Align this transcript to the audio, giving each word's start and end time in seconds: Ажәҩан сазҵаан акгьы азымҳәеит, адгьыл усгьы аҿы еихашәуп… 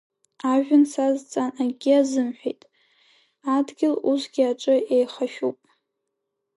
Ажәҩан 0.51 0.83
сазҵаан 0.91 1.53
акгьы 1.63 1.93
азымҳәеит, 1.99 2.61
адгьыл 3.55 3.95
усгьы 4.11 4.43
аҿы 4.51 4.75
еихашәуп… 4.95 5.57